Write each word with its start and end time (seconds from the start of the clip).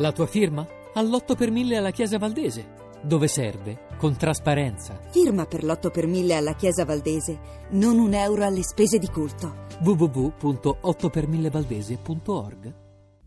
La 0.00 0.10
tua 0.12 0.26
firma? 0.26 0.66
All'8 0.94 1.36
per 1.36 1.50
1000 1.50 1.76
alla 1.76 1.90
Chiesa 1.90 2.16
Valdese. 2.16 2.78
Dove 3.02 3.28
serve? 3.28 3.88
Con 3.98 4.16
trasparenza. 4.16 4.98
Firma 5.10 5.44
per 5.44 5.62
l'8 5.62 5.90
per 5.90 6.06
1000 6.06 6.34
alla 6.34 6.54
Chiesa 6.54 6.86
Valdese. 6.86 7.38
Non 7.72 7.98
un 7.98 8.14
euro 8.14 8.46
alle 8.46 8.62
spese 8.62 8.96
di 8.96 9.08
culto. 9.08 9.66
www.8per1000valdese.org 9.82 12.74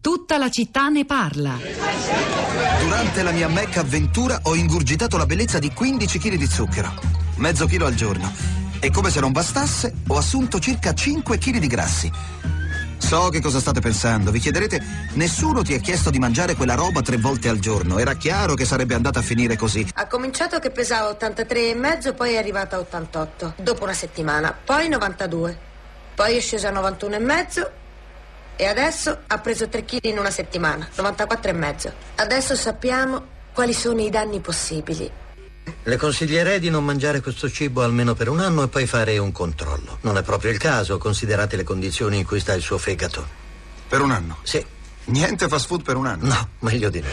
Tutta 0.02 0.40
la 0.40 0.50
città 0.50 0.90
ne 0.90 1.06
parla. 1.06 1.60
Durante 2.82 3.22
la 3.22 3.30
mia 3.30 3.50
Mecca 3.50 3.82
avventura 3.82 4.40
ho 4.42 4.56
ingurgitato 4.56 5.18
la 5.18 5.28
bellezza 5.28 5.60
di 5.60 5.72
15 5.72 6.18
kg 6.18 6.38
di 6.38 6.48
zucchero, 6.48 6.92
mezzo 7.36 7.68
chilo 7.68 7.86
al 7.86 7.94
giorno. 7.94 8.32
E 8.80 8.90
come 8.90 9.12
se 9.12 9.20
non 9.20 9.32
bastasse, 9.32 9.94
ho 10.08 10.18
assunto 10.18 10.58
circa 10.58 10.92
5 10.92 11.38
kg 11.38 11.60
di 11.60 11.68
grassi. 11.68 12.12
So 13.14 13.30
che 13.30 13.42
cosa 13.42 13.60
state 13.60 13.80
pensando. 13.80 14.32
Vi 14.32 14.40
chiederete, 14.40 14.82
nessuno 15.14 15.62
ti 15.62 15.76
ha 15.76 15.78
chiesto 15.78 16.10
di 16.10 16.18
mangiare 16.18 16.56
quella 16.56 16.74
roba 16.74 17.04
tre 17.04 17.18
volte 17.18 17.48
al 17.48 17.60
giorno. 17.60 18.00
Era 18.00 18.16
chiaro 18.16 18.56
che 18.56 18.66
sarebbe 18.66 18.96
andata 18.96 19.20
a 19.20 19.22
finire 19.22 19.56
così. 19.56 19.88
Ha 19.94 20.08
cominciato 20.08 20.58
che 20.58 20.72
pesava 20.72 21.12
83,5, 21.12 22.16
poi 22.16 22.34
è 22.34 22.38
arrivata 22.38 22.76
a 22.76 22.80
88, 22.80 23.54
dopo 23.58 23.84
una 23.84 23.94
settimana, 23.94 24.58
poi 24.66 24.90
92, 24.90 25.58
poi 26.16 26.38
è 26.38 26.40
scesa 26.40 26.70
a 26.70 26.72
91,5 26.72 27.70
e 28.56 28.66
adesso 28.66 29.16
ha 29.28 29.38
preso 29.38 29.70
3 29.70 29.86
kg 29.86 30.06
in 30.06 30.18
una 30.18 30.32
settimana, 30.32 30.88
94,5. 30.98 31.92
Adesso 32.16 32.56
sappiamo 32.56 33.26
quali 33.54 33.74
sono 33.74 34.02
i 34.02 34.10
danni 34.10 34.40
possibili. 34.40 35.08
Le 35.84 35.98
consiglierei 35.98 36.60
di 36.60 36.70
non 36.70 36.86
mangiare 36.86 37.22
questo 37.22 37.50
cibo 37.50 37.84
almeno 37.84 38.14
per 38.14 38.30
un 38.30 38.40
anno 38.40 38.64
e 38.64 38.68
poi 38.68 38.86
fare 38.86 39.18
un 39.18 39.32
controllo. 39.32 39.98
Non 40.02 40.18
è 40.18 40.24
proprio 40.24 40.52
il 40.52 40.58
caso, 40.58 40.98
considerate 40.98 41.56
le 41.56 41.64
condizioni 41.64 42.18
in 42.18 42.26
cui 42.26 42.40
sta 42.40 42.54
il 42.54 42.62
suo 42.62 42.78
fegato. 42.78 43.28
Per 43.88 44.02
un 44.02 44.12
anno? 44.12 44.38
Sì. 44.44 44.66
Niente 45.06 45.48
fast 45.50 45.68
food 45.68 45.84
per 45.84 45.98
un 45.98 46.08
anno? 46.08 46.26
No, 46.26 46.48
meglio 46.60 46.90
di 46.90 47.02
no. 47.02 47.08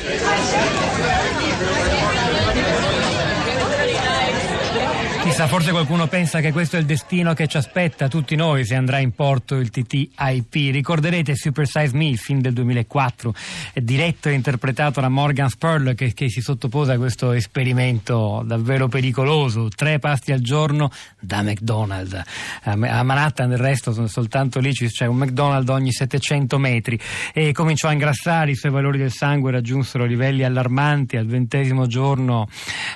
Chissà, 5.30 5.46
forse 5.46 5.70
qualcuno 5.70 6.08
pensa 6.08 6.40
che 6.40 6.50
questo 6.50 6.74
è 6.74 6.80
il 6.80 6.86
destino 6.86 7.34
che 7.34 7.46
ci 7.46 7.56
aspetta 7.56 8.08
tutti 8.08 8.34
noi 8.34 8.64
se 8.66 8.74
andrà 8.74 8.98
in 8.98 9.12
porto 9.12 9.54
il 9.54 9.70
TTIP. 9.70 10.72
Ricorderete 10.72 11.36
Super 11.36 11.68
Size 11.68 11.96
Me, 11.96 12.08
il 12.08 12.18
film 12.18 12.40
del 12.40 12.52
2004, 12.52 13.32
diretto 13.74 14.28
e 14.28 14.32
interpretato 14.32 15.00
da 15.00 15.08
Morgan 15.08 15.48
Spurl 15.48 15.94
che, 15.94 16.14
che 16.14 16.28
si 16.28 16.40
sottopose 16.40 16.94
a 16.94 16.98
questo 16.98 17.30
esperimento 17.30 18.42
davvero 18.44 18.88
pericoloso. 18.88 19.68
Tre 19.68 20.00
pasti 20.00 20.32
al 20.32 20.40
giorno 20.40 20.90
da 21.20 21.42
McDonald's. 21.42 22.20
A 22.64 22.74
Manhattan 22.74 23.50
del 23.50 23.58
resto 23.58 24.08
soltanto 24.08 24.58
lì, 24.58 24.72
c'è 24.72 25.06
un 25.06 25.16
McDonald's 25.16 25.70
ogni 25.70 25.92
700 25.92 26.58
metri 26.58 26.98
e 27.32 27.52
cominciò 27.52 27.86
a 27.86 27.92
ingrassare, 27.92 28.50
i 28.50 28.56
suoi 28.56 28.72
valori 28.72 28.98
del 28.98 29.12
sangue 29.12 29.52
raggiunsero 29.52 30.06
livelli 30.06 30.42
allarmanti, 30.42 31.16
al 31.16 31.26
ventesimo 31.26 31.86
giorno 31.86 32.48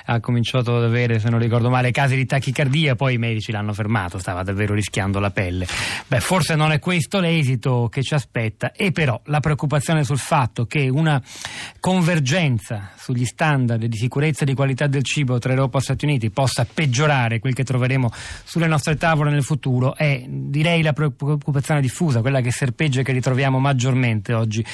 ha 0.07 0.19
cominciato 0.19 0.75
ad 0.75 0.83
avere, 0.83 1.19
se 1.19 1.29
non 1.29 1.39
ricordo 1.39 1.69
male, 1.69 1.91
casi 1.91 2.17
di 2.17 2.23
tachicardia, 2.25 2.95
poi 2.95 3.15
i 3.15 3.17
medici 3.17 3.51
l'hanno 3.51 3.73
fermato, 3.73 4.17
stava 4.19 4.43
davvero 4.43 4.73
rischiando 4.73 5.19
la 5.19 5.31
pelle. 5.31 5.67
Beh, 6.07 6.19
forse 6.19 6.55
non 6.55 6.71
è 6.71 6.79
questo 6.79 7.19
l'esito 7.19 7.87
che 7.91 8.01
ci 8.01 8.13
aspetta, 8.13 8.71
e 8.71 8.91
però 8.91 9.19
la 9.25 9.39
preoccupazione 9.39 10.03
sul 10.03 10.17
fatto 10.17 10.65
che 10.65 10.89
una 10.89 11.21
convergenza 11.79 12.91
sugli 12.97 13.25
standard 13.25 13.85
di 13.85 13.97
sicurezza 13.97 14.43
e 14.43 14.45
di 14.45 14.53
qualità 14.53 14.87
del 14.87 15.03
cibo 15.03 15.37
tra 15.39 15.51
Europa 15.51 15.77
e 15.77 15.81
Stati 15.81 16.05
Uniti 16.05 16.29
possa 16.29 16.65
peggiorare 16.71 17.39
quel 17.39 17.53
che 17.53 17.63
troveremo 17.63 18.11
sulle 18.43 18.67
nostre 18.67 18.95
tavole 18.95 19.31
nel 19.31 19.43
futuro 19.43 19.95
è, 19.95 20.23
direi, 20.27 20.81
la 20.81 20.93
preoccupazione 20.93 21.81
diffusa, 21.81 22.21
quella 22.21 22.41
che 22.41 22.51
serpeggia 22.51 23.01
e 23.01 23.03
che 23.03 23.11
ritroviamo 23.11 23.59
maggiormente 23.59 24.33
oggi. 24.33 24.65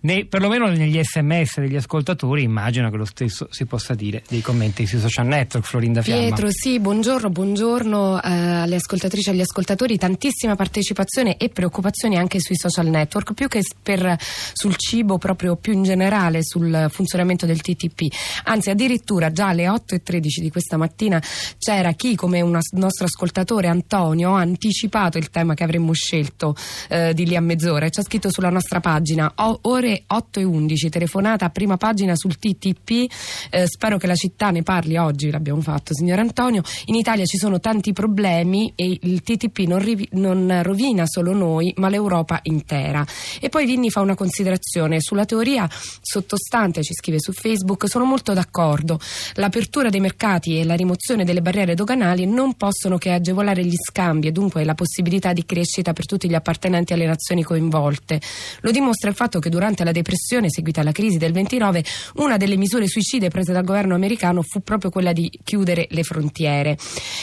Ne, 0.00 0.24
perlomeno 0.26 0.68
negli 0.68 1.00
sms 1.02 1.60
degli 1.60 1.76
ascoltatori, 1.76 2.42
immagino 2.42 2.90
che 2.90 2.96
lo 2.96 3.04
stesso 3.04 3.48
si 3.50 3.66
possa 3.66 3.94
dire 3.94 4.22
dei 4.28 4.40
commenti 4.40 4.86
sui 4.86 4.98
social 4.98 5.26
network. 5.26 5.66
Florinda 5.66 6.02
Fiamma. 6.02 6.26
Pietro, 6.26 6.48
sì, 6.50 6.78
buongiorno, 6.78 6.99
buongiorno 7.00 8.20
eh, 8.20 8.28
alle 8.30 8.74
ascoltatrici 8.76 9.30
e 9.30 9.32
agli 9.32 9.40
ascoltatori. 9.40 9.96
Tantissima 9.96 10.54
partecipazione 10.54 11.38
e 11.38 11.48
preoccupazioni 11.48 12.18
anche 12.18 12.40
sui 12.40 12.56
social 12.58 12.88
network, 12.88 13.32
più 13.32 13.48
che 13.48 13.62
per, 13.82 14.18
sul 14.52 14.76
cibo, 14.76 15.16
proprio 15.16 15.56
più 15.56 15.72
in 15.72 15.82
generale 15.82 16.40
sul 16.42 16.88
funzionamento 16.90 17.46
del 17.46 17.62
TTP. 17.62 18.12
Anzi, 18.44 18.68
addirittura 18.68 19.32
già 19.32 19.48
alle 19.48 19.66
8.13 19.66 20.40
di 20.40 20.50
questa 20.50 20.76
mattina 20.76 21.22
c'era 21.58 21.92
chi, 21.92 22.16
come 22.16 22.42
un 22.42 22.58
nostro 22.72 23.06
ascoltatore 23.06 23.68
Antonio, 23.68 24.34
ha 24.34 24.40
anticipato 24.40 25.16
il 25.16 25.30
tema 25.30 25.54
che 25.54 25.64
avremmo 25.64 25.94
scelto 25.94 26.54
eh, 26.90 27.14
di 27.14 27.24
lì 27.24 27.34
a 27.34 27.40
mezz'ora 27.40 27.86
e 27.86 27.90
ci 27.90 28.00
ha 28.00 28.02
scritto 28.02 28.30
sulla 28.30 28.50
nostra 28.50 28.80
pagina 28.80 29.32
o, 29.36 29.58
ore 29.62 30.04
8.11, 30.06 30.90
telefonata 30.90 31.46
a 31.46 31.50
prima 31.50 31.78
pagina 31.78 32.14
sul 32.14 32.36
TTP. 32.36 33.10
Eh, 33.48 33.66
spero 33.66 33.96
che 33.96 34.06
la 34.06 34.16
città 34.16 34.50
ne 34.50 34.62
parli 34.62 34.98
oggi, 34.98 35.30
l'abbiamo 35.30 35.62
fatto, 35.62 35.94
signor 35.94 36.18
Antonio 36.18 36.62
in 36.90 36.96
Italia 36.96 37.24
ci 37.24 37.38
sono 37.38 37.60
tanti 37.60 37.92
problemi 37.92 38.72
e 38.74 38.98
il 39.02 39.22
TTP 39.22 39.60
non, 39.60 39.78
rivi- 39.78 40.08
non 40.12 40.60
rovina 40.64 41.06
solo 41.06 41.32
noi, 41.32 41.72
ma 41.76 41.88
l'Europa 41.88 42.40
intera. 42.42 43.06
E 43.40 43.48
poi 43.48 43.64
Vinni 43.64 43.90
fa 43.90 44.00
una 44.00 44.16
considerazione 44.16 45.00
sulla 45.00 45.24
teoria 45.24 45.68
sottostante, 45.70 46.82
ci 46.82 46.92
scrive 46.92 47.20
su 47.20 47.30
Facebook, 47.32 47.88
sono 47.88 48.04
molto 48.04 48.32
d'accordo. 48.32 48.98
L'apertura 49.34 49.88
dei 49.88 50.00
mercati 50.00 50.58
e 50.58 50.64
la 50.64 50.74
rimozione 50.74 51.24
delle 51.24 51.40
barriere 51.40 51.76
doganali 51.76 52.26
non 52.26 52.54
possono 52.54 52.98
che 52.98 53.12
agevolare 53.12 53.64
gli 53.64 53.76
scambi 53.76 54.26
e 54.26 54.32
dunque 54.32 54.64
la 54.64 54.74
possibilità 54.74 55.32
di 55.32 55.46
crescita 55.46 55.92
per 55.92 56.06
tutti 56.06 56.28
gli 56.28 56.34
appartenenti 56.34 56.92
alle 56.92 57.06
nazioni 57.06 57.44
coinvolte. 57.44 58.20
Lo 58.62 58.72
dimostra 58.72 59.10
il 59.10 59.14
fatto 59.14 59.38
che 59.38 59.48
durante 59.48 59.84
la 59.84 59.92
depressione 59.92 60.50
seguita 60.50 60.80
alla 60.80 60.90
crisi 60.90 61.18
del 61.18 61.30
29 61.30 61.84
una 62.16 62.36
delle 62.36 62.56
misure 62.56 62.88
suicide 62.88 63.28
prese 63.28 63.52
dal 63.52 63.64
governo 63.64 63.94
americano 63.94 64.42
fu 64.42 64.60
proprio 64.64 64.90
quella 64.90 65.12
di 65.12 65.30
chiudere 65.44 65.86
le 65.90 66.02
frontiere 66.02 66.78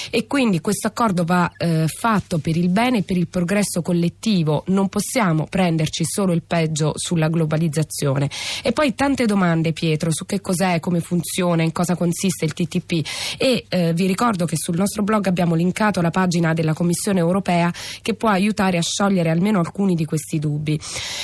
e 0.10 0.28
quindi 0.28 0.62
questo 0.62 0.88
accordo 0.88 1.24
va 1.24 1.52
eh, 1.58 1.86
fatto 1.88 2.38
per 2.40 2.56
il 2.56 2.70
bene 2.70 3.00
e 3.00 3.04
per 3.04 3.18
il 3.18 3.28
progresso 3.28 3.82
collettivo, 3.82 4.64
non 4.68 4.90
possiamo 4.90 5.46
prenderci 5.50 6.04
solo 6.06 6.34
il 6.34 6.44
peggio 6.44 6.94
sulla 6.96 7.28
globalizzazione. 7.28 8.30
E 8.64 8.72
poi 8.72 8.96
tante 8.96 9.26
domande 9.26 9.74
Pietro 9.74 10.12
su 10.12 10.26
che 10.26 10.42
cos'è, 10.42 10.80
come 10.80 11.00
funziona, 11.00 11.64
in 11.64 11.72
cosa 11.72 11.96
consiste 11.96 12.46
il 12.46 12.54
TTP 12.54 13.06
e 13.38 13.66
eh, 13.70 13.94
vi 13.94 14.08
ricordo 14.08 14.46
che 14.46 14.56
sul 14.58 14.78
nostro 14.78 15.04
blog 15.04 15.28
abbiamo 15.28 15.56
linkato 15.56 16.02
la 16.02 16.12
pagina 16.12 16.54
della 16.54 16.74
Commissione 16.74 17.20
europea 17.20 17.74
che 18.02 18.14
può 18.14 18.30
aiutare 18.30 18.78
a 18.78 18.82
sciogliere 18.82 19.30
almeno 19.30 19.60
alcuni 19.60 19.96
di 19.96 20.06
questi 20.06 20.40
dubbi. 20.40 20.80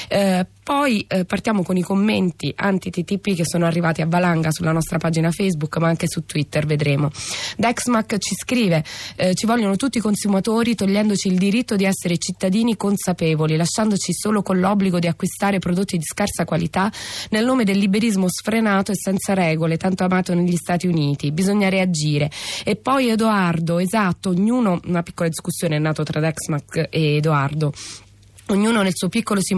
Eh, 0.08 0.46
poi 0.64 1.06
eh, 1.08 1.26
partiamo 1.26 1.64
con 1.64 1.78
i 1.78 1.82
commenti 1.82 2.54
anti-TTP 2.56 3.36
che 3.36 3.46
sono 3.46 3.66
arrivati 3.66 4.02
a 4.02 4.08
valanga 4.08 4.52
sulla 4.52 4.72
nostra 4.72 4.98
pagina 4.98 5.32
Facebook 5.32 5.78
ma 5.78 5.88
anche 5.88 6.08
su 6.08 6.26
Twitter, 6.26 6.66
vedremo. 6.66 7.12
Dexmac 7.58 8.18
ci 8.18 8.36
scrive 8.36 8.84
eh, 9.16 9.34
ci 9.34 9.46
vogliono 9.46 9.76
tutti 9.76 9.98
i 9.98 10.02
consumatori 10.02 10.76
togliendoci 10.76 11.28
il 11.28 11.38
diritto 11.38 11.76
di 11.76 11.84
essere 11.84 12.18
cittadini 12.18 12.78
consapevoli, 12.78 13.56
lasciandoci 13.56 14.14
solo 14.14 14.42
con 14.42 14.60
l'obbligo 14.60 15.00
di 15.00 15.08
acquistare 15.08 15.60
prodotti 15.60 15.98
di 15.98 16.04
scarsa 16.04 16.46
qualità 16.46 16.92
nel 17.30 17.46
nome 17.46 17.64
del 17.64 17.78
liberismo 17.78 18.28
sfrenato 18.30 18.92
e 18.92 18.96
senza 18.96 19.34
regole, 19.34 19.78
tanto 19.78 20.04
amato 20.04 20.34
negli 20.34 20.56
Stati 20.56 20.88
Uniti. 20.88 21.32
Bisogna 21.32 21.70
reagire. 21.70 22.32
E 22.64 22.76
poi 22.76 23.10
Edoardo, 23.10 23.80
esatto, 23.80 24.30
ognuno, 24.30 24.80
una 24.86 25.04
piccola 25.04 25.30
discussione 25.30 25.76
è 25.76 25.80
nato 25.80 26.04
tra 26.04 26.20
Dexmac 26.20 26.88
e 26.90 27.16
Edoardo. 27.18 27.74
Ognuno 28.48 28.82
nel 28.82 28.92
suo 28.94 29.08
piccolo 29.08 29.40
si, 29.42 29.56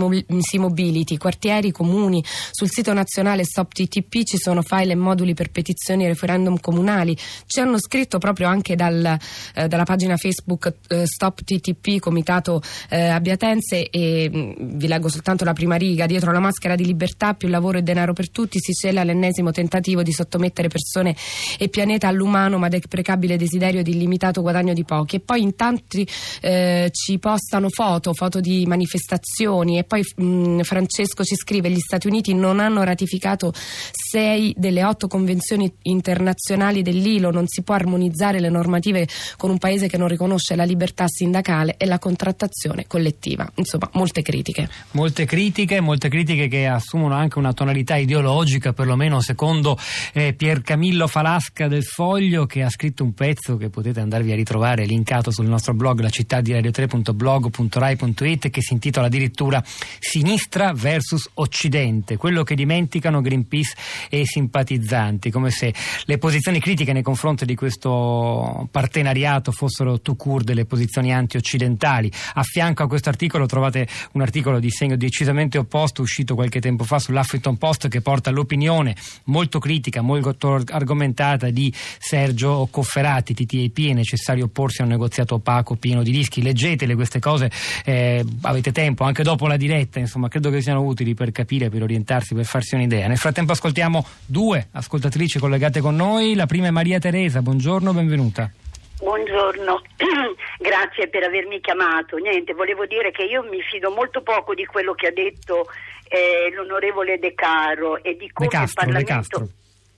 mobiliti, 0.58 1.18
quartieri, 1.18 1.72
comuni. 1.72 2.24
Sul 2.52 2.70
sito 2.70 2.94
nazionale 2.94 3.44
Stop 3.44 3.74
TTP 3.74 4.24
ci 4.24 4.38
sono 4.38 4.62
file 4.62 4.92
e 4.92 4.96
moduli 4.96 5.34
per 5.34 5.50
petizioni 5.50 6.06
e 6.06 6.08
referendum 6.08 6.60
comunali. 6.60 7.18
Ci 7.48 7.60
hanno 7.60 7.80
scritto 7.80 8.20
proprio 8.20 8.48
anche 8.48 8.76
dal, 8.76 9.18
eh, 9.56 9.68
dalla 9.68 9.86
pagina 9.86 10.18
Facebook 10.18 10.72
eh, 10.88 11.08
Stop 11.08 11.44
TTP, 11.44 12.00
Comitato 12.00 12.62
eh, 12.90 13.08
Abbiatense, 13.08 13.90
e 13.90 14.30
mh, 14.32 14.38
mm, 14.38 14.78
vi 14.78 14.88
leggo 14.88 15.10
soltanto 15.10 15.44
la 15.46 15.54
prima 15.54 15.78
riga. 15.78 16.06
Dietro 16.06 16.32
la 16.32 16.40
maschera 16.40 16.76
di 16.76 16.86
libertà, 16.86 17.34
più 17.34 17.48
lavoro 17.48 17.80
e 17.80 17.82
denaro 17.82 18.14
per 18.14 18.30
tutti, 18.30 18.60
si 18.60 18.74
cela 18.74 19.04
l'ennesimo 19.04 19.50
tentativo 19.50 20.04
di 20.04 20.12
sottomettere 20.12 20.68
persone 20.68 21.16
e 21.58 21.70
pianeta 21.70 22.08
all'umano 22.08 22.60
ma 22.60 22.68
deprecabile 22.68 23.36
desiderio 23.36 23.82
di 23.82 23.92
illimitato 23.92 24.44
guadagno 24.44 24.74
di 24.74 24.84
pochi. 24.84 25.16
E 25.16 25.20
poi 25.22 25.42
in 25.42 25.56
tanti 25.56 26.08
eh, 26.42 26.90
ci 26.92 27.18
postano 27.18 27.70
foto, 27.70 28.14
foto 28.14 28.40
di 28.40 28.66
manifestazioni 28.76 29.78
e 29.78 29.84
poi 29.84 30.04
mh, 30.04 30.62
Francesco 30.62 31.24
ci 31.24 31.36
scrive 31.36 31.72
gli 31.72 31.80
Stati 31.80 32.08
Uniti 32.08 32.34
non 32.34 32.60
hanno 32.60 32.84
ratificato 32.84 33.54
sei 33.56 34.54
delle 34.58 34.84
otto 34.84 35.08
convenzioni 35.08 35.74
internazionali 35.84 36.82
dell'ILO, 36.82 37.32
non 37.32 37.48
si 37.48 37.64
può 37.64 37.76
armonizzare 37.76 38.40
le 38.40 38.50
normative 38.50 39.08
con 39.38 39.50
un 39.50 39.58
paese 39.58 39.88
che 39.88 39.98
non 39.98 40.08
riconosce 40.08 40.56
la 40.56 40.64
libertà 40.64 41.06
sindacale 41.08 41.76
e 41.78 41.86
la 41.86 42.00
contrattazione 42.00 42.86
collettiva. 42.88 43.50
Insomma, 43.56 43.90
molte 43.94 44.22
critiche. 44.22 44.70
Molte 44.92 45.26
critiche, 45.26 45.80
molte 45.80 46.10
critiche 46.10 46.48
che 46.48 46.68
assumono 46.68 47.16
anche 47.16 47.40
una 47.40 47.54
tonalità 47.54 47.96
ideologica, 47.96 48.74
perlomeno 48.74 49.22
secondo 49.22 49.78
eh, 50.14 50.34
Pier 50.34 50.62
Camillo 50.62 51.08
Falasca 51.08 51.68
del 51.68 51.84
Foglio, 51.84 52.46
che 52.46 52.64
ha 52.64 52.70
scritto 52.70 53.04
un 53.04 53.14
pezzo 53.14 53.58
che 53.58 53.70
potete 53.70 54.00
andarvi 54.00 54.32
a 54.32 54.36
ritrovare 54.36 54.86
linkato 54.86 55.32
sul 55.32 55.48
nostro 55.48 55.74
blog, 55.74 56.02
la 56.02 56.10
città 56.10 56.42
di 56.42 56.52
radio3.blog.rai.it, 56.52 58.50
che 58.50 58.62
si 58.66 58.74
intitola 58.74 59.06
addirittura 59.06 59.64
Sinistra 60.00 60.74
versus 60.74 61.30
Occidente, 61.36 62.18
quello 62.18 62.44
che 62.44 62.56
dimenticano 62.56 63.22
Greenpeace 63.22 63.76
e 64.10 64.22
i 64.22 64.26
simpatizzanti, 64.26 65.30
come 65.30 65.52
se 65.52 65.74
le 66.06 66.18
posizioni 66.18 66.60
critiche 66.60 66.94
nei 66.94 67.04
confronti 67.04 67.46
di 67.46 67.56
questo 67.56 68.68
partenariato 68.72 69.52
fossero 69.52 70.02
tout 70.02 70.18
court 70.18 70.46
delle 70.46 70.66
posizioni 70.66 71.14
anti-occidentali. 71.14 72.12
A 72.34 72.44
fianco 72.44 72.84
a 72.84 72.88
questo 72.88 73.10
articolo 73.10 73.46
trovate 73.46 73.88
un 74.14 74.22
articolo 74.22 74.60
di 74.60 74.72
segno 74.72 74.96
decisamente 74.96 75.58
opposto 75.58 76.02
uscito 76.02 76.34
qualche 76.34 76.60
tempo 76.60 76.84
fa 76.84 76.98
sull'Huffington 76.98 77.58
Post 77.58 77.88
che 77.88 78.02
porta 78.02 78.32
l'opinione 78.32 78.96
molto 79.26 79.60
critica, 79.60 80.02
molto 80.02 80.64
argomentata 80.70 81.50
di 81.52 81.72
Sergio 82.00 82.68
Cofferati, 82.72 83.34
TTIP, 83.34 83.90
è 83.90 83.94
necessario 83.94 84.46
opporsi 84.46 84.82
a 84.82 84.86
un 84.86 84.90
negoziato 84.90 85.36
opaco 85.36 85.76
pieno 85.76 86.02
di 86.02 86.12
rischi. 86.12 86.42
Leggetele 86.42 86.96
queste 86.96 87.20
cose, 87.20 87.52
eh, 87.84 88.24
avete 88.56 88.72
tempo, 88.72 89.04
anche 89.04 89.24
dopo 89.24 89.48
la 89.48 89.58
diretta, 89.58 90.00
insomma, 90.00 90.28
credo 90.30 90.50
che 90.50 90.62
siano 90.62 90.82
utili 90.82 91.14
per 91.14 91.32
capire, 91.32 91.70
per 91.70 91.84
orientarsi, 91.84 92.34
per 92.34 92.46
farsi 92.46 92.76
un'idea. 92.76 93.08
Nel 93.08 93.18
frattempo 93.18 93.52
ascoltiamo 93.52 94.06
due 94.26 94.68
ascoltatrici 94.72 95.40
collegate 95.40 95.82
con 95.82 95.96
noi. 95.96 96.36
La 96.36 96.46
prima 96.46 96.68
è 96.68 96.72
Maria 96.72 97.00
Teresa, 97.00 97.42
buongiorno, 97.42 97.94
benvenuta. 97.94 98.50
Buongiorno, 98.98 99.82
grazie 100.60 101.10
per 101.10 101.24
avermi 101.24 101.60
chiamato. 101.60 102.18
Niente, 102.18 102.54
volevo 102.54 102.86
dire 102.86 103.12
che 103.12 103.24
io 103.24 103.44
mi 103.44 103.62
fido 103.62 103.92
molto 103.92 104.22
poco 104.22 104.54
di 104.54 104.66
quello 104.66 104.94
che 104.94 105.08
ha 105.08 105.12
detto 105.12 105.68
eh, 106.08 106.52
l'onorevole 106.56 107.20
De 107.20 107.34
Caro 107.34 108.02
e 108.02 108.16
di 108.16 108.30
come 108.32 108.48
De 108.48 108.56
Castro, 108.56 108.86
il 108.86 108.94
Parlamento... 108.94 109.14
De 109.14 109.20
Castro. 109.20 109.48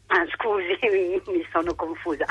Ah, 0.07 0.25
scusi, 0.33 0.77
mi 1.27 1.47
sono 1.51 1.75
confusa. 1.75 2.25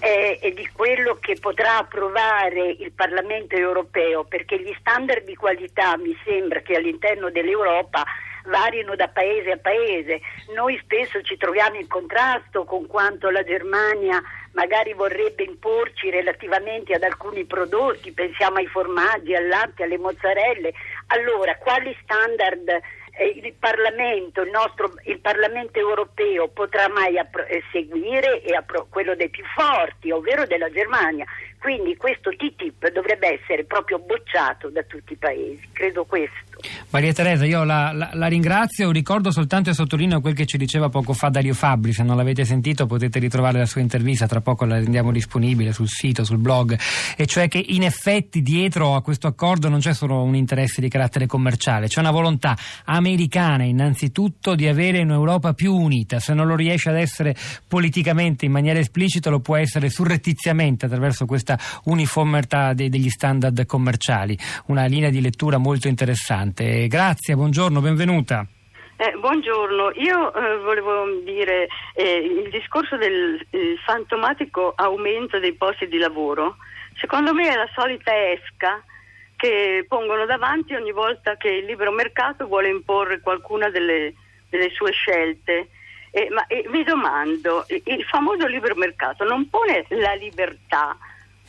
Eh, 0.00 0.38
e 0.42 0.52
di 0.52 0.68
quello 0.72 1.18
che 1.20 1.36
potrà 1.40 1.78
approvare 1.78 2.70
il 2.78 2.92
Parlamento 2.92 3.54
europeo, 3.54 4.24
perché 4.24 4.60
gli 4.60 4.74
standard 4.80 5.24
di 5.24 5.36
qualità 5.36 5.96
mi 5.96 6.16
sembra 6.24 6.60
che 6.60 6.76
all'interno 6.76 7.30
dell'Europa 7.30 8.04
variano 8.46 8.96
da 8.96 9.08
paese 9.08 9.52
a 9.52 9.58
paese. 9.58 10.20
Noi 10.54 10.78
spesso 10.82 11.20
ci 11.22 11.36
troviamo 11.36 11.76
in 11.76 11.86
contrasto 11.86 12.64
con 12.64 12.86
quanto 12.86 13.30
la 13.30 13.44
Germania 13.44 14.20
magari 14.52 14.92
vorrebbe 14.94 15.44
imporci 15.44 16.10
relativamente 16.10 16.94
ad 16.94 17.02
alcuni 17.02 17.44
prodotti, 17.44 18.12
pensiamo 18.12 18.56
ai 18.56 18.66
formaggi, 18.66 19.34
al 19.34 19.46
latte, 19.46 19.84
alle 19.84 19.98
mozzarelle. 19.98 20.72
Allora, 21.08 21.56
quali 21.56 21.96
standard 22.02 22.80
il 23.24 23.54
Parlamento, 23.58 24.42
il, 24.42 24.50
nostro, 24.50 24.92
il 25.04 25.18
Parlamento 25.20 25.78
europeo 25.78 26.48
potrà 26.48 26.88
mai 26.88 27.18
appro- 27.18 27.46
eh, 27.46 27.62
seguire 27.70 28.42
appro- 28.56 28.86
quello 28.88 29.14
dei 29.14 29.28
più 29.28 29.44
forti, 29.54 30.10
ovvero 30.10 30.46
della 30.46 30.70
Germania. 30.70 31.24
Quindi 31.58 31.96
questo 31.96 32.30
TTIP 32.30 32.90
dovrebbe 32.90 33.40
essere 33.40 33.64
proprio 33.64 33.98
bocciato 33.98 34.70
da 34.70 34.82
tutti 34.82 35.12
i 35.12 35.16
paesi, 35.16 35.68
credo 35.72 36.04
questo. 36.04 36.49
Maria 36.90 37.12
Teresa, 37.12 37.44
io 37.44 37.64
la, 37.64 37.92
la, 37.92 38.10
la, 38.12 38.26
ringrazio, 38.26 38.90
ricordo 38.90 39.30
soltanto 39.30 39.70
e 39.70 39.74
sottolineo 39.74 40.20
quel 40.20 40.34
che 40.34 40.46
ci 40.46 40.58
diceva 40.58 40.88
poco 40.88 41.12
fa 41.12 41.28
Dario 41.28 41.54
Fabri, 41.54 41.92
se 41.92 42.02
non 42.02 42.16
l'avete 42.16 42.44
sentito 42.44 42.86
potete 42.86 43.18
ritrovare 43.18 43.58
la 43.58 43.66
sua 43.66 43.80
intervista, 43.80 44.26
tra 44.26 44.40
poco 44.40 44.64
la 44.64 44.76
rendiamo 44.76 45.12
disponibile 45.12 45.72
sul 45.72 45.88
sito, 45.88 46.24
sul 46.24 46.38
blog, 46.38 46.78
e 47.16 47.26
cioè 47.26 47.48
che 47.48 47.64
in 47.68 47.82
effetti 47.82 48.42
dietro 48.42 48.94
a 48.94 49.02
questo 49.02 49.26
accordo 49.26 49.68
non 49.68 49.80
c'è 49.80 49.94
solo 49.94 50.22
un 50.22 50.34
interesse 50.34 50.80
di 50.80 50.88
carattere 50.88 51.26
commerciale, 51.26 51.86
c'è 51.86 52.00
una 52.00 52.10
volontà 52.10 52.56
americana 52.84 53.64
innanzitutto 53.64 54.54
di 54.54 54.66
avere 54.66 55.00
un'Europa 55.02 55.54
più 55.54 55.74
unita, 55.74 56.18
se 56.18 56.34
non 56.34 56.46
lo 56.46 56.56
riesce 56.56 56.88
ad 56.88 56.96
essere 56.96 57.36
politicamente 57.66 58.46
in 58.46 58.52
maniera 58.52 58.78
esplicita 58.78 59.30
lo 59.30 59.40
può 59.40 59.56
essere 59.56 59.90
surrettiziamente 59.90 60.86
attraverso 60.86 61.26
questa 61.26 61.58
uniformità 61.84 62.72
de- 62.72 62.88
degli 62.88 63.08
standard 63.08 63.64
commerciali, 63.66 64.36
una 64.66 64.86
linea 64.86 65.10
di 65.10 65.20
lettura 65.20 65.58
molto 65.58 65.88
interessante. 65.88 66.49
Grazie, 66.52 67.34
buongiorno, 67.34 67.80
benvenuta. 67.80 68.46
Eh, 68.96 69.14
buongiorno, 69.18 69.92
io 69.94 70.34
eh, 70.34 70.58
volevo 70.58 71.06
dire 71.24 71.68
eh, 71.94 72.16
il 72.16 72.50
discorso 72.50 72.98
del 72.98 73.40
il 73.52 73.78
fantomatico 73.78 74.74
aumento 74.76 75.38
dei 75.38 75.54
posti 75.54 75.88
di 75.88 75.96
lavoro, 75.96 76.56
secondo 76.98 77.32
me 77.32 77.48
è 77.48 77.56
la 77.56 77.68
solita 77.74 78.12
esca 78.30 78.84
che 79.36 79.86
pongono 79.88 80.26
davanti 80.26 80.74
ogni 80.74 80.92
volta 80.92 81.38
che 81.38 81.48
il 81.48 81.64
libero 81.64 81.92
mercato 81.92 82.46
vuole 82.46 82.68
imporre 82.68 83.20
qualcuna 83.20 83.70
delle, 83.70 84.12
delle 84.50 84.68
sue 84.68 84.92
scelte. 84.92 85.68
ma 86.30 86.44
mi 86.68 86.82
domando, 86.84 87.64
il 87.68 88.04
famoso 88.04 88.46
libero 88.46 88.74
mercato 88.74 89.24
non 89.24 89.48
pone 89.48 89.86
la 89.88 90.12
libertà 90.12 90.94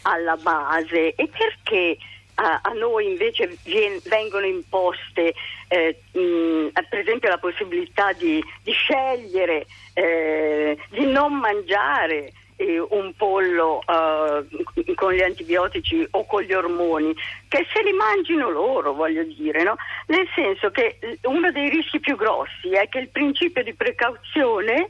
alla 0.03 0.38
base 0.38 1.13
e 1.15 1.27
perché 1.27 1.98
a, 2.41 2.59
a 2.63 2.73
noi 2.73 3.05
invece 3.05 3.55
vien, 3.63 3.99
vengono 4.05 4.45
imposte 4.45 5.33
eh, 5.67 6.01
mh, 6.11 6.69
per 6.89 6.99
esempio 6.99 7.29
la 7.29 7.38
possibilità 7.38 8.11
di, 8.13 8.43
di 8.63 8.71
scegliere 8.71 9.67
eh, 9.93 10.77
di 10.89 11.05
non 11.05 11.38
mangiare 11.38 12.33
eh, 12.55 12.79
un 12.79 13.13
pollo 13.15 13.81
eh, 13.81 14.93
con 14.95 15.13
gli 15.13 15.21
antibiotici 15.21 16.05
o 16.11 16.25
con 16.25 16.41
gli 16.41 16.53
ormoni, 16.53 17.13
che 17.47 17.65
se 17.71 17.83
li 17.83 17.93
mangino 17.93 18.49
loro, 18.49 18.93
voglio 18.93 19.23
dire, 19.23 19.61
no? 19.63 19.75
nel 20.07 20.27
senso 20.33 20.71
che 20.71 20.97
uno 21.23 21.51
dei 21.51 21.69
rischi 21.69 21.99
più 21.99 22.15
grossi 22.15 22.71
è 22.71 22.89
che 22.89 22.99
il 22.99 23.09
principio 23.09 23.63
di 23.63 23.73
precauzione 23.73 24.89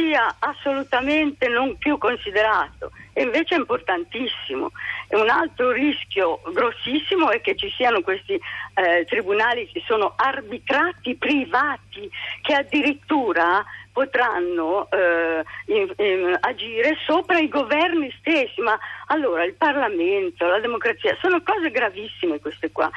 sia 0.00 0.36
assolutamente 0.38 1.48
non 1.48 1.76
più 1.76 1.98
considerato 1.98 2.90
e 3.12 3.24
invece 3.24 3.54
è 3.54 3.58
importantissimo. 3.58 4.70
E 5.08 5.16
un 5.16 5.28
altro 5.28 5.72
rischio 5.72 6.40
grossissimo 6.52 7.30
è 7.30 7.40
che 7.40 7.54
ci 7.54 7.70
siano 7.76 8.00
questi 8.00 8.32
eh, 8.32 9.04
tribunali 9.06 9.68
che 9.70 9.82
sono 9.86 10.14
arbitrati 10.16 11.16
privati 11.16 12.10
che 12.40 12.54
addirittura 12.54 13.64
potranno 13.92 14.88
eh, 14.90 15.44
in, 15.66 15.92
in, 15.98 16.36
agire 16.40 16.96
sopra 17.04 17.38
i 17.38 17.48
governi 17.48 18.10
stessi, 18.20 18.60
ma 18.60 18.78
allora 19.06 19.44
il 19.44 19.54
Parlamento, 19.54 20.46
la 20.46 20.60
democrazia, 20.60 21.16
sono 21.20 21.42
cose 21.42 21.70
gravissime 21.70 22.38
queste 22.38 22.70
qua. 22.70 22.90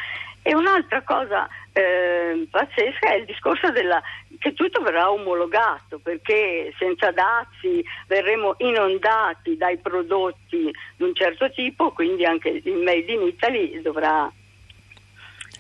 E 0.46 0.54
un'altra 0.54 1.02
cosa 1.04 1.48
eh, 1.72 2.46
pazzesca 2.52 3.14
è 3.14 3.16
il 3.16 3.26
discorso 3.26 3.72
della, 3.72 4.02
che 4.40 4.54
tutto 4.54 4.82
verrà 4.82 5.10
omologato 5.10 6.00
perché 6.00 6.74
senza 6.78 7.12
dazi 7.12 7.84
verremo 8.08 8.56
inondati 8.58 9.56
dai 9.56 9.78
prodotti 9.78 10.70
di 10.98 11.04
un 11.04 11.16
certo 11.16 11.50
tipo, 11.50 11.92
quindi 11.92 12.26
anche 12.26 12.62
il 12.62 12.76
Made 12.76 13.12
in 13.12 13.22
Italy 13.22 13.82
dovrà 13.82 14.30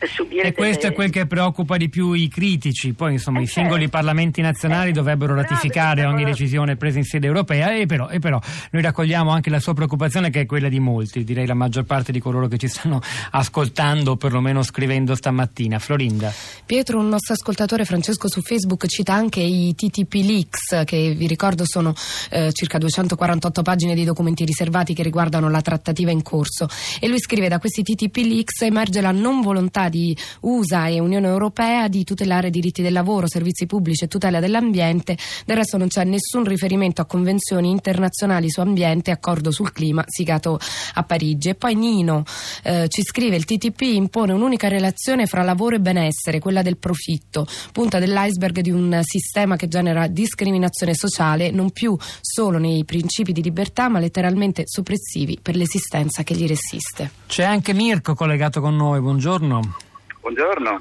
subire. 0.07 0.50
E 0.50 0.54
questo 0.54 0.81
delle... 0.81 0.94
è 0.94 0.95
quel 0.95 1.10
che 1.10 1.25
preoccupa 1.25 1.78
di 1.78 1.90
più 1.90 2.13
i 2.13 2.28
critici. 2.28 2.94
Poi, 2.94 3.13
insomma, 3.13 3.40
eh 3.40 3.44
i 3.44 3.48
singoli 3.48 3.81
certo. 3.81 3.98
parlamenti 3.98 4.42
nazionali 4.42 4.90
eh, 4.90 4.94
dovrebbero 4.94 5.36
ratificare 5.36 6.06
ogni 6.06 6.23
decisione 6.23 6.76
presa 6.76 6.97
in 6.97 7.06
sede 7.06 7.28
europea. 7.28 7.76
E 7.76 7.85
però, 7.85 8.09
e 8.09 8.19
però, 8.19 8.40
noi 8.71 8.81
raccogliamo 8.81 9.31
anche 9.31 9.50
la 9.50 9.59
sua 9.59 9.73
preoccupazione, 9.73 10.30
che 10.30 10.42
è 10.42 10.45
quella 10.45 10.69
di 10.69 10.80
molti, 10.80 11.23
direi 11.23 11.45
la 11.45 11.54
maggior 11.54 11.83
parte 11.83 12.12
di 12.12 12.19
coloro 12.19 12.47
che 12.47 12.57
ci 12.57 12.68
stanno 12.68 13.02
ascoltando 13.31 14.12
o 14.12 14.16
perlomeno 14.16 14.64
scrivendo 14.64 15.16
stamattina. 15.16 15.80
Florinda. 15.80 16.33
Pietro, 16.66 17.00
un 17.00 17.09
nostro 17.09 17.33
ascoltatore 17.33 17.85
Francesco 17.85 18.30
su 18.30 18.42
Facebook 18.42 18.85
cita 18.88 19.14
anche 19.14 19.42
i 19.42 19.73
TTP 19.76 20.14
Leaks, 20.14 20.83
che 20.85 21.14
vi 21.16 21.28
ricordo 21.28 21.64
sono 21.66 21.94
eh, 22.30 22.52
circa 22.52 22.78
248 22.78 23.62
pagine 23.62 23.95
di 23.95 24.04
documenti 24.04 24.45
riservati 24.45 24.94
che 24.94 25.04
riguardano 25.04 25.50
la 25.50 25.62
trattativa 25.62 26.12
in 26.12 26.21
corso. 26.21 26.68
E 27.00 27.07
lui 27.07 27.19
scrive: 27.19 27.47
Da 27.47 27.59
questi 27.59 27.83
TTP 27.83 28.18
Leaks 28.18 28.62
emerge 28.62 29.02
la 29.02 29.12
non 29.12 29.42
volontà 29.42 29.82
di 29.90 30.16
USA 30.42 30.87
e 30.87 30.99
Unione 30.99 31.28
Europea 31.28 31.87
di 31.87 32.04
tutelare 32.04 32.49
diritti 32.49 32.81
del 32.81 32.94
lavoro, 32.94 33.28
servizi 33.28 33.66
pubblici 33.66 34.06
e 34.06 34.07
tutela 34.07 34.40
dell'ambiente. 34.40 35.18
Del 35.45 35.57
resto 35.57 35.78
non 35.78 35.87
c'è 35.87 36.04
nessun 36.04 36.44
riferimento 36.44 37.02
a 37.02 37.06
convenzioni 37.06 37.69
internazionali 37.69 38.49
su 38.49 38.59
ambiente 38.61 39.09
e 39.09 39.13
accordo 39.13 39.52
sul 39.52 39.71
clima 39.71 40.04
siglato 40.07 40.59
a 40.94 41.04
Parigi. 41.04 41.49
E 41.49 41.56
poi 41.56 41.75
Nino 41.75 42.23
eh, 42.63 42.87
ci 42.90 43.04
scrive 43.04 43.35
il 43.35 43.45
TTP 43.45 43.81
impone 43.81 44.33
un'unica 44.33 44.68
relazione 44.68 45.25
fra 45.25 45.44
lavoro 45.44 45.75
e 45.75 45.80
benessere, 45.80 46.40
quella 46.40 46.61
del 46.61 46.78
profitto, 46.78 47.47
punta 47.71 47.99
dell'iceberg 47.99 48.59
di 48.59 48.71
un 48.71 48.99
sistema 49.04 49.56
che 49.56 49.68
genera 49.68 50.07
discriminazione 50.07 50.94
sociale 50.94 51.52
non 51.52 51.71
più 51.71 51.97
solo 52.21 52.57
nei 52.57 52.83
principi 52.85 53.31
di 53.31 53.42
libertà 53.42 53.90
ma 53.90 53.99
letteralmente 53.99 54.63
soppressivi 54.66 55.40
per 55.42 55.56
l'esistenza 55.56 56.23
che 56.23 56.35
gli 56.35 56.47
resiste. 56.47 57.11
C'è 57.28 57.44
anche 57.44 57.73
Mirko 57.73 58.16
collegato 58.16 58.61
con 58.61 58.75
noi, 58.75 58.99
buongiorno. 58.99 59.82
Buongiorno. 60.23 60.80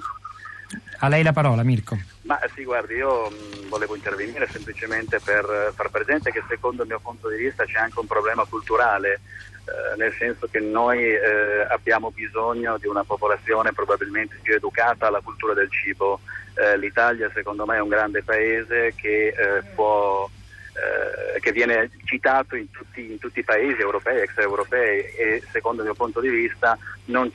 A 1.00 1.08
lei 1.08 1.24
la 1.24 1.32
parola, 1.32 1.64
Mirko. 1.64 1.98
Ma 2.22 2.38
sì, 2.54 2.62
guardi, 2.62 2.94
io 2.94 3.28
mh, 3.28 3.68
volevo 3.68 3.96
intervenire 3.96 4.46
semplicemente 4.48 5.18
per 5.18 5.72
far 5.74 5.90
presente 5.90 6.30
che 6.30 6.44
secondo 6.48 6.82
il 6.82 6.88
mio 6.88 7.00
punto 7.00 7.28
di 7.28 7.38
vista 7.38 7.64
c'è 7.64 7.80
anche 7.80 7.98
un 7.98 8.06
problema 8.06 8.44
culturale, 8.44 9.14
eh, 9.14 9.96
nel 9.96 10.14
senso 10.16 10.46
che 10.48 10.60
noi 10.60 11.02
eh, 11.02 11.66
abbiamo 11.68 12.12
bisogno 12.12 12.78
di 12.78 12.86
una 12.86 13.02
popolazione 13.02 13.72
probabilmente 13.72 14.38
più 14.40 14.54
educata 14.54 15.08
alla 15.08 15.20
cultura 15.20 15.54
del 15.54 15.70
cibo. 15.72 16.20
Eh, 16.54 16.78
L'Italia 16.78 17.28
secondo 17.34 17.66
me 17.66 17.78
è 17.78 17.80
un 17.80 17.88
grande 17.88 18.22
paese 18.22 18.94
che 18.94 19.34
eh, 19.36 19.62
può 19.74 20.30
eh, 20.74 21.40
che 21.40 21.52
viene 21.52 21.90
citato 22.04 22.56
in 22.56 22.70
tutti, 22.70 23.10
in 23.10 23.18
tutti, 23.18 23.40
i 23.40 23.44
paesi 23.44 23.80
europei 23.80 24.22
extraeuropei 24.22 25.04
e 25.16 25.42
secondo 25.50 25.82
il 25.82 25.88
mio 25.88 25.94
punto 25.94 26.20
di 26.20 26.28
vista 26.28 26.78
non, 27.06 27.30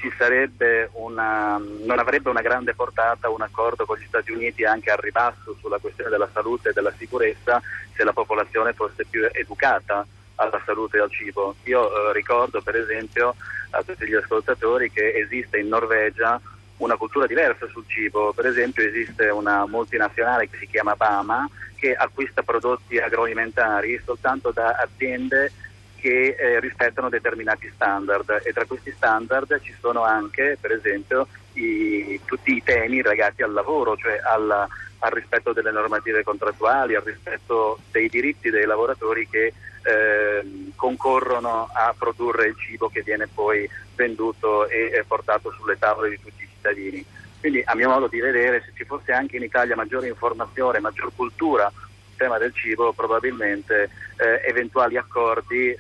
una, 0.93 1.57
non 1.57 1.99
avrebbe 1.99 2.29
una 2.29 2.41
grande 2.41 2.73
portata 2.73 3.29
un 3.29 3.41
accordo 3.41 3.85
con 3.85 3.97
gli 3.97 4.05
Stati 4.07 4.31
Uniti 4.31 4.63
anche 4.63 4.89
al 4.89 4.97
ribasso 4.97 5.55
sulla 5.59 5.77
questione 5.77 6.09
della 6.09 6.29
salute 6.33 6.69
e 6.69 6.73
della 6.73 6.93
sicurezza 6.97 7.61
se 7.95 8.03
la 8.03 8.13
popolazione 8.13 8.73
fosse 8.73 9.05
più 9.05 9.27
educata 9.31 10.05
alla 10.35 10.61
salute 10.65 10.97
e 10.97 11.01
al 11.01 11.11
cibo. 11.11 11.55
Io 11.63 12.09
eh, 12.09 12.13
ricordo 12.13 12.61
per 12.61 12.75
esempio 12.75 13.35
a 13.71 13.83
tutti 13.83 14.07
gli 14.07 14.15
ascoltatori 14.15 14.91
che 14.91 15.13
esiste 15.13 15.59
in 15.59 15.67
Norvegia 15.67 16.39
una 16.77 16.95
cultura 16.95 17.25
diversa 17.25 17.67
sul 17.67 17.85
cibo, 17.87 18.33
per 18.33 18.45
esempio 18.45 18.83
esiste 18.83 19.29
una 19.29 19.65
multinazionale 19.65 20.49
che 20.49 20.57
si 20.57 20.67
chiama 20.67 20.95
Bama 20.95 21.49
che 21.75 21.93
acquista 21.93 22.41
prodotti 22.41 22.97
agroalimentari 22.97 24.01
soltanto 24.03 24.51
da 24.51 24.75
aziende 24.75 25.51
che 25.95 26.35
eh, 26.37 26.59
rispettano 26.59 27.09
determinati 27.09 27.69
standard. 27.73 28.41
E 28.43 28.53
tra 28.53 28.65
questi 28.65 28.91
standard 28.95 29.59
ci 29.61 29.73
sono 29.79 30.03
anche 30.03 30.57
per 30.59 30.71
esempio 30.71 31.27
i, 31.53 32.19
tutti 32.25 32.55
i 32.55 32.63
temi 32.63 33.01
legati 33.01 33.41
al 33.41 33.53
lavoro, 33.53 33.95
cioè 33.97 34.19
alla, 34.23 34.67
al 34.99 35.11
rispetto 35.11 35.53
delle 35.53 35.71
normative 35.71 36.23
contrattuali, 36.23 36.95
al 36.95 37.03
rispetto 37.03 37.79
dei 37.91 38.09
diritti 38.09 38.49
dei 38.49 38.65
lavoratori 38.65 39.27
che 39.29 39.53
eh, 39.83 40.71
concorrono 40.75 41.69
a 41.73 41.93
produrre 41.97 42.47
il 42.47 42.55
cibo 42.57 42.89
che 42.89 43.01
viene 43.01 43.27
poi 43.27 43.67
venduto 43.95 44.67
e, 44.67 44.91
e 44.93 45.03
portato 45.07 45.51
sulle 45.51 45.77
tavole 45.77 46.09
di 46.09 46.19
tutti 46.21 46.46
cittadini. 46.67 47.05
Quindi 47.39 47.61
a 47.65 47.75
mio 47.75 47.89
modo 47.89 48.07
di 48.07 48.19
vedere 48.19 48.61
se 48.65 48.71
ci 48.75 48.83
fosse 48.83 49.11
anche 49.11 49.37
in 49.37 49.43
Italia 49.43 49.75
maggiore 49.75 50.07
informazione, 50.07 50.79
maggior 50.79 51.11
cultura 51.15 51.71
sul 51.71 52.15
tema 52.17 52.37
del 52.37 52.53
cibo, 52.53 52.93
probabilmente 52.93 53.89
eh, 54.17 54.41
eventuali 54.47 54.97
accordi, 54.97 55.69
eh, 55.69 55.77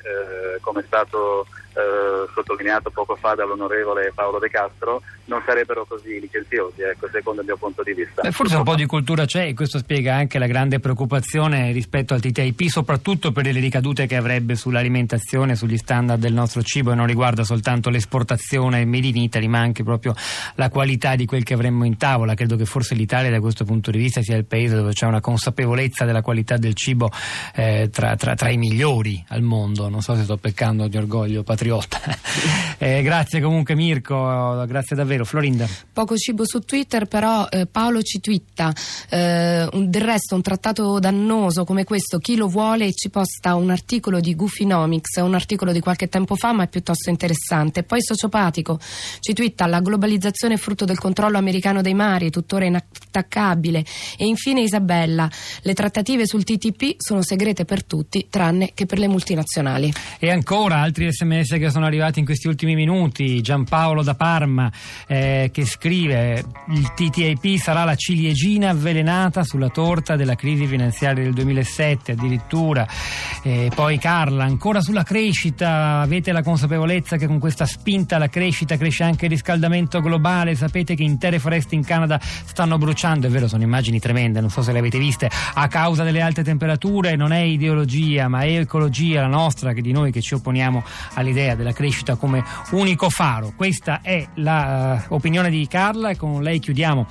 come 0.61 0.81
è 0.81 0.83
stato 0.85 1.47
eh, 1.77 2.27
sottolineato 2.33 2.89
poco 2.89 3.15
fa 3.15 3.35
dall'onorevole 3.35 4.11
Paolo 4.15 4.39
De 4.39 4.49
Castro, 4.49 5.03
non 5.25 5.43
sarebbero 5.45 5.85
così 5.85 6.19
licenziosi, 6.19 6.81
ecco, 6.81 7.07
secondo 7.11 7.41
il 7.41 7.47
mio 7.47 7.57
punto 7.57 7.83
di 7.83 7.93
vista. 7.93 8.21
Beh, 8.21 8.31
forse 8.31 8.55
un 8.55 8.63
po' 8.63 8.75
di 8.75 8.85
cultura 8.85 9.25
c'è 9.25 9.47
e 9.47 9.53
questo 9.53 9.77
spiega 9.77 10.15
anche 10.15 10.39
la 10.39 10.47
grande 10.47 10.79
preoccupazione 10.79 11.71
rispetto 11.71 12.13
al 12.13 12.21
TTIP, 12.21 12.63
soprattutto 12.67 13.31
per 13.31 13.45
le 13.45 13.59
ricadute 13.59 14.07
che 14.07 14.15
avrebbe 14.15 14.55
sull'alimentazione, 14.55 15.55
sugli 15.55 15.77
standard 15.77 16.19
del 16.19 16.33
nostro 16.33 16.63
cibo 16.63 16.91
e 16.91 16.95
non 16.95 17.05
riguarda 17.05 17.43
soltanto 17.43 17.89
l'esportazione 17.89 18.85
made 18.85 19.07
in 19.07 19.17
Italy, 19.17 19.47
ma 19.47 19.59
anche 19.59 19.83
proprio 19.83 20.15
la 20.55 20.69
qualità 20.69 21.15
di 21.15 21.25
quel 21.25 21.43
che 21.43 21.53
avremmo 21.53 21.85
in 21.85 21.97
tavola. 21.97 22.33
Credo 22.33 22.55
che 22.55 22.65
forse 22.65 22.95
l'Italia 22.95 23.29
da 23.29 23.39
questo 23.39 23.65
punto 23.65 23.91
di 23.91 23.97
vista 23.97 24.21
sia 24.21 24.35
il 24.35 24.45
paese 24.45 24.75
dove 24.75 24.93
c'è 24.93 25.05
una 25.05 25.21
consapevolezza 25.21 26.05
della 26.05 26.21
qualità 26.21 26.57
del 26.57 26.73
cibo 26.73 27.11
eh, 27.53 27.89
tra, 27.91 28.15
tra, 28.15 28.33
tra, 28.35 28.49
i 28.49 28.57
migliori 28.57 29.23
al 29.29 29.41
mondo. 29.41 29.89
Non 29.89 30.01
so 30.01 30.15
se 30.15 30.23
sto 30.23 30.37
peccando 30.37 30.87
di 30.87 30.97
orgoglio 30.97 31.43
patriota. 31.67 31.99
eh, 32.79 33.01
grazie 33.01 33.41
comunque 33.41 33.75
Mirko, 33.75 34.65
grazie 34.65 34.95
davvero 34.95 35.05
vero, 35.17 35.25
Florinda. 35.25 35.67
Poco 35.91 36.15
cibo 36.15 36.45
su 36.45 36.59
Twitter, 36.59 37.05
però 37.05 37.47
eh, 37.49 37.65
Paolo 37.65 38.01
ci 38.01 38.19
twitta. 38.19 38.73
Eh, 39.09 39.69
del 39.71 40.01
resto, 40.01 40.35
un 40.35 40.41
trattato 40.41 40.99
dannoso 40.99 41.63
come 41.63 41.83
questo, 41.83 42.19
chi 42.19 42.35
lo 42.35 42.47
vuole 42.47 42.93
ci 42.93 43.09
posta 43.09 43.55
un 43.55 43.69
articolo 43.69 44.19
di 44.19 44.35
Goofinomics, 44.35 45.17
un 45.17 45.33
articolo 45.33 45.71
di 45.71 45.79
qualche 45.79 46.07
tempo 46.07 46.35
fa, 46.35 46.53
ma 46.53 46.63
è 46.63 46.67
piuttosto 46.67 47.09
interessante. 47.09 47.83
Poi 47.83 48.01
sociopatico 48.01 48.79
ci 49.19 49.33
twitta 49.33 49.65
la 49.67 49.79
globalizzazione 49.79 50.55
è 50.55 50.57
frutto 50.57 50.85
del 50.85 50.97
controllo 50.97 51.37
americano 51.37 51.81
dei 51.81 51.93
mari, 51.93 52.29
tuttora 52.29 52.65
inattaccabile. 52.65 53.83
E 54.17 54.25
infine 54.25 54.61
Isabella, 54.61 55.29
le 55.61 55.73
trattative 55.73 56.25
sul 56.27 56.43
TTP 56.43 56.95
sono 56.97 57.21
segrete 57.21 57.65
per 57.65 57.83
tutti, 57.83 58.27
tranne 58.29 58.71
che 58.73 58.85
per 58.85 58.99
le 58.99 59.07
multinazionali. 59.07 59.91
E 60.19 60.29
ancora 60.29 60.81
altri 60.81 61.11
sms 61.11 61.56
che 61.57 61.69
sono 61.69 61.85
arrivati 61.85 62.19
in 62.19 62.25
questi 62.25 62.47
ultimi 62.47 62.75
minuti. 62.75 63.41
Giampaolo 63.41 64.03
da 64.03 64.15
Parma 64.15 64.71
eh, 65.07 65.49
che 65.51 65.65
scrive 65.65 66.43
il 66.69 66.93
TTIP 66.93 67.57
sarà 67.57 67.83
la 67.83 67.95
ciliegina 67.95 68.69
avvelenata 68.69 69.43
sulla 69.43 69.69
torta 69.69 70.15
della 70.15 70.35
crisi 70.35 70.65
finanziaria 70.65 71.23
del 71.23 71.33
2007 71.33 72.13
addirittura. 72.13 72.87
Eh, 73.43 73.71
poi 73.73 73.97
Carla 73.97 74.43
ancora 74.43 74.81
sulla 74.81 75.03
crescita 75.03 75.99
avete 75.99 76.31
la 76.31 76.41
consapevolezza 76.41 77.17
che 77.17 77.27
con 77.27 77.39
questa 77.39 77.65
spinta 77.65 78.15
alla 78.15 78.29
crescita 78.29 78.77
cresce 78.77 79.03
anche 79.03 79.25
il 79.25 79.31
riscaldamento 79.31 80.01
globale? 80.01 80.55
Sapete 80.55 80.95
che 80.95 81.03
intere 81.03 81.39
foreste 81.39 81.75
in 81.75 81.83
Canada 81.83 82.19
stanno 82.21 82.77
bruciando? 82.77 83.27
È 83.27 83.29
vero 83.29 83.47
sono 83.47 83.63
immagini 83.63 83.99
tremende 83.99 84.39
non 84.39 84.49
so 84.49 84.61
se 84.61 84.71
le 84.71 84.79
avete 84.79 84.97
viste. 84.97 85.29
A 85.53 85.67
causa 85.67 86.03
delle 86.03 86.21
alte 86.21 86.43
temperature 86.43 87.15
non 87.15 87.31
è 87.31 87.39
ideologia 87.39 88.27
ma 88.27 88.41
è 88.41 88.59
ecologia 88.59 89.21
la 89.21 89.27
nostra 89.27 89.73
che 89.73 89.81
di 89.81 89.91
noi 89.91 90.11
che 90.11 90.21
ci 90.21 90.33
opponiamo 90.33 90.83
all'idea 91.13 91.46
della 91.55 91.73
crescita 91.73 92.15
come 92.15 92.43
unico 92.71 93.09
faro. 93.09 93.53
Questa 93.55 94.01
è 94.01 94.27
la 94.35 95.05
opinione 95.09 95.49
di 95.49 95.67
Carla 95.67 96.09
e 96.09 96.15
con 96.15 96.41
lei 96.41 96.59
chiudiamo 96.59 97.05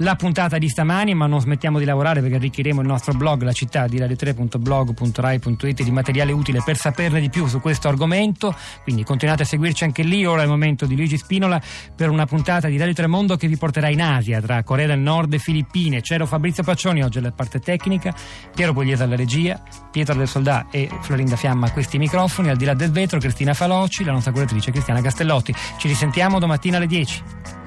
la 0.00 0.16
puntata 0.16 0.58
di 0.58 0.68
stamani, 0.68 1.14
ma 1.14 1.26
non 1.26 1.40
smettiamo 1.40 1.78
di 1.78 1.84
lavorare 1.84 2.20
perché 2.20 2.36
arricchiremo 2.36 2.80
il 2.80 2.86
nostro 2.86 3.12
blog, 3.12 3.42
la 3.42 3.52
città 3.52 3.86
di 3.86 3.98
radio3.blog.rai.it 3.98 5.82
di 5.82 5.90
materiale 5.90 6.32
utile 6.32 6.62
per 6.64 6.76
saperne 6.76 7.20
di 7.20 7.28
più 7.28 7.46
su 7.46 7.60
questo 7.60 7.88
argomento. 7.88 8.54
Quindi 8.82 9.04
continuate 9.04 9.42
a 9.42 9.46
seguirci 9.46 9.84
anche 9.84 10.02
lì. 10.02 10.24
Ora 10.24 10.40
è 10.40 10.44
il 10.44 10.50
momento 10.50 10.86
di 10.86 10.96
Luigi 10.96 11.16
Spinola 11.16 11.60
per 11.94 12.08
una 12.08 12.24
puntata 12.24 12.68
di 12.68 12.78
Radio 12.78 12.94
3 12.94 13.06
Mondo 13.06 13.36
che 13.36 13.46
vi 13.46 13.56
porterà 13.56 13.88
in 13.88 14.00
Asia, 14.00 14.40
tra 14.40 14.62
Corea 14.62 14.86
del 14.86 14.98
Nord 14.98 15.34
e 15.34 15.38
Filippine. 15.38 16.00
C'ero 16.00 16.26
Fabrizio 16.26 16.62
Paccioni 16.62 17.02
oggi 17.02 17.18
alla 17.18 17.32
parte 17.32 17.58
tecnica, 17.58 18.14
Piero 18.54 18.72
Pugliese 18.72 19.02
alla 19.02 19.16
regia, 19.16 19.62
Pietro 19.90 20.14
del 20.14 20.28
Soldà 20.28 20.68
e 20.70 20.88
Florinda 21.02 21.36
Fiamma 21.36 21.66
a 21.66 21.72
questi 21.72 21.98
microfoni. 21.98 22.48
Al 22.48 22.56
di 22.56 22.64
là 22.64 22.74
del 22.74 22.90
vetro, 22.90 23.18
Cristina 23.18 23.52
Faloci, 23.52 24.04
la 24.04 24.12
nostra 24.12 24.32
curatrice 24.32 24.70
Cristiana 24.70 25.02
Castellotti. 25.02 25.54
Ci 25.76 25.88
risentiamo 25.88 26.38
domattina 26.38 26.78
alle 26.78 26.86
10. 26.86 27.59